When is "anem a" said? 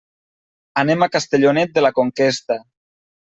0.83-1.09